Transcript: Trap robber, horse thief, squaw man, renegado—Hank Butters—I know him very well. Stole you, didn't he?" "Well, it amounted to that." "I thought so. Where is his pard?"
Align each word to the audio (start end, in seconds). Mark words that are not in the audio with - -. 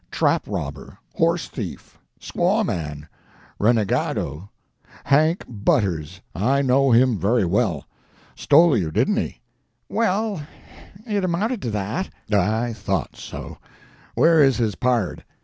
Trap 0.09 0.45
robber, 0.47 0.97
horse 1.13 1.47
thief, 1.47 1.99
squaw 2.19 2.65
man, 2.65 3.07
renegado—Hank 3.59 5.43
Butters—I 5.47 6.63
know 6.63 6.89
him 6.89 7.19
very 7.19 7.45
well. 7.45 7.85
Stole 8.35 8.75
you, 8.75 8.89
didn't 8.89 9.17
he?" 9.17 9.41
"Well, 9.87 10.41
it 11.05 11.23
amounted 11.23 11.61
to 11.61 11.69
that." 11.69 12.09
"I 12.33 12.73
thought 12.73 13.15
so. 13.15 13.59
Where 14.15 14.41
is 14.43 14.57
his 14.57 14.73
pard?" 14.73 15.23